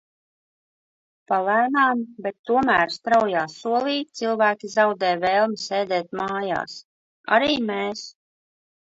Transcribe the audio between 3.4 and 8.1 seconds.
solī, cilvēki zaudē vēlmi sēdēt mājās. Arī mēs.